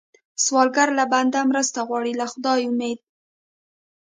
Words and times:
سوالګر 0.43 0.89
له 0.99 1.05
بنده 1.13 1.39
مرسته 1.49 1.79
غواړي، 1.87 2.13
له 2.21 2.25
خدایه 2.31 2.65
امید 2.71 2.99